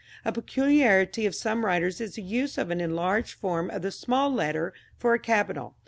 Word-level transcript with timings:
A 0.25 0.31
peculiarity 0.31 1.27
of 1.27 1.35
some 1.35 1.63
writers 1.63 2.01
is 2.01 2.15
the 2.15 2.23
use 2.23 2.57
of 2.57 2.71
an 2.71 2.81
enlarged 2.81 3.33
form 3.33 3.69
of 3.69 3.83
the 3.83 3.91
small 3.91 4.33
letter 4.33 4.73
for 4.97 5.13
a 5.13 5.19
capital. 5.19 5.75